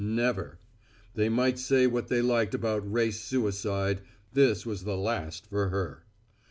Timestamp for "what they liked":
1.85-2.55